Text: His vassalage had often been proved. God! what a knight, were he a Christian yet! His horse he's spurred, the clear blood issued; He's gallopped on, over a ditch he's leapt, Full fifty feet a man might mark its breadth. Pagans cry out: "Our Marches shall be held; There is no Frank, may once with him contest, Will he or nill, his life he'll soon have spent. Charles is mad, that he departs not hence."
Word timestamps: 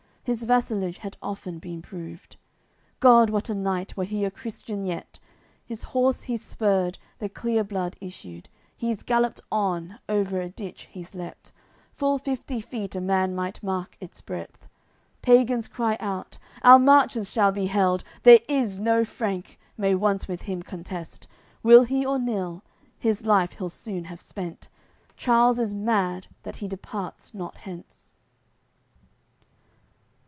His 0.23 0.43
vassalage 0.43 0.99
had 0.99 1.17
often 1.21 1.57
been 1.57 1.81
proved. 1.81 2.35
God! 2.99 3.31
what 3.31 3.49
a 3.49 3.55
knight, 3.55 3.97
were 3.97 4.03
he 4.05 4.23
a 4.23 4.29
Christian 4.31 4.85
yet! 4.85 5.17
His 5.65 5.81
horse 5.81 6.21
he's 6.21 6.43
spurred, 6.43 6.99
the 7.17 7.27
clear 7.27 7.63
blood 7.63 7.97
issued; 7.99 8.47
He's 8.77 9.01
gallopped 9.01 9.41
on, 9.51 9.99
over 10.07 10.39
a 10.39 10.47
ditch 10.47 10.87
he's 10.91 11.15
leapt, 11.15 11.51
Full 11.95 12.19
fifty 12.19 12.61
feet 12.61 12.95
a 12.95 13.01
man 13.01 13.33
might 13.33 13.63
mark 13.63 13.97
its 13.99 14.21
breadth. 14.21 14.67
Pagans 15.23 15.67
cry 15.67 15.97
out: 15.99 16.37
"Our 16.61 16.77
Marches 16.79 17.29
shall 17.31 17.51
be 17.51 17.65
held; 17.65 18.03
There 18.21 18.41
is 18.47 18.79
no 18.79 19.03
Frank, 19.03 19.59
may 19.75 19.95
once 19.95 20.27
with 20.27 20.43
him 20.43 20.61
contest, 20.61 21.27
Will 21.63 21.83
he 21.83 22.05
or 22.05 22.19
nill, 22.19 22.63
his 22.99 23.25
life 23.25 23.53
he'll 23.53 23.69
soon 23.69 24.05
have 24.05 24.21
spent. 24.21 24.69
Charles 25.17 25.57
is 25.57 25.73
mad, 25.73 26.27
that 26.43 26.57
he 26.57 26.67
departs 26.67 27.33
not 27.33 27.57
hence." 27.57 28.09